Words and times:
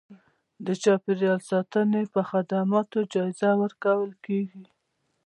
د 0.65 0.67
چاپیریال 0.83 1.39
ساتنې 1.49 2.03
پر 2.13 2.23
خدماتو 2.31 2.99
جایزه 3.13 3.49
ورکول 3.61 4.11
کېږي. 4.25 4.63